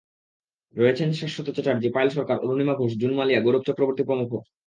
রয়েছেন 0.75 1.09
শাশ্বত 1.11 1.47
চ্যাটার্জি, 1.49 1.87
পায়েল 1.95 2.09
সরকার, 2.09 2.37
অরুণিমা 2.39 2.75
ঘোষ, 2.75 2.91
জুন 3.01 3.11
মালিয়া, 3.13 3.39
গৌরব 3.41 3.63
চক্রবর্তী 3.67 4.03
প্রমুখ। 4.05 4.29